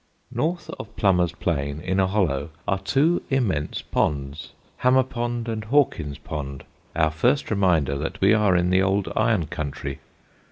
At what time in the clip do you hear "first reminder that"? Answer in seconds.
7.11-8.19